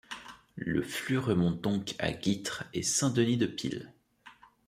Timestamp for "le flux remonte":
0.55-1.61